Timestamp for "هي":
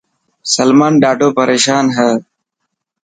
1.97-2.11